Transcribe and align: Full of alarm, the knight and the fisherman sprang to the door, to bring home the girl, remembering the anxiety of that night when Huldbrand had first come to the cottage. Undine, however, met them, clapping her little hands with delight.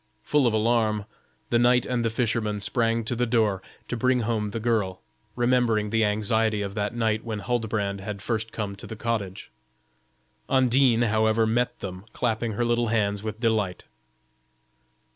Full 0.23 0.47
of 0.47 0.53
alarm, 0.55 1.05
the 1.51 1.59
knight 1.59 1.85
and 1.85 2.03
the 2.03 2.09
fisherman 2.09 2.59
sprang 2.59 3.03
to 3.03 3.15
the 3.15 3.27
door, 3.27 3.61
to 3.87 3.95
bring 3.95 4.21
home 4.21 4.49
the 4.49 4.59
girl, 4.59 4.99
remembering 5.35 5.91
the 5.91 6.03
anxiety 6.05 6.63
of 6.63 6.73
that 6.73 6.95
night 6.95 7.23
when 7.23 7.37
Huldbrand 7.41 8.01
had 8.01 8.19
first 8.19 8.51
come 8.51 8.75
to 8.77 8.87
the 8.87 8.95
cottage. 8.95 9.51
Undine, 10.49 11.03
however, 11.03 11.45
met 11.45 11.81
them, 11.81 12.05
clapping 12.13 12.53
her 12.53 12.65
little 12.65 12.87
hands 12.87 13.21
with 13.21 13.39
delight. 13.39 13.83